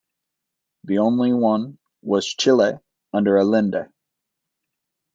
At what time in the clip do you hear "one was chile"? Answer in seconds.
1.31-2.79